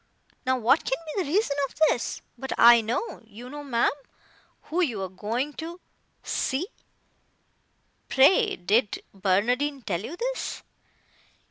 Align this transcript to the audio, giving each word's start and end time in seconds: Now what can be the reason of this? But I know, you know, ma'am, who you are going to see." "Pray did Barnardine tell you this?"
Now 0.47 0.57
what 0.57 0.83
can 0.83 0.97
be 1.15 1.21
the 1.21 1.29
reason 1.31 1.55
of 1.69 1.75
this? 1.89 2.23
But 2.35 2.53
I 2.57 2.81
know, 2.81 3.21
you 3.23 3.51
know, 3.51 3.63
ma'am, 3.63 3.91
who 4.63 4.81
you 4.81 4.99
are 5.03 5.07
going 5.09 5.53
to 5.61 5.79
see." 6.23 6.65
"Pray 8.09 8.55
did 8.55 9.03
Barnardine 9.13 9.83
tell 9.83 10.01
you 10.03 10.15
this?" 10.17 10.63